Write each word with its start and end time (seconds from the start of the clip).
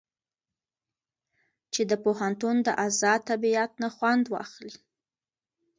چې 1.73 1.81
د 1.89 1.91
پوهنتون 2.03 2.55
د 2.63 2.69
ازاد 2.85 3.19
طبيعت 3.29 3.71
نه 3.81 3.89
خوند 3.95 4.25
واخلي. 4.33 4.75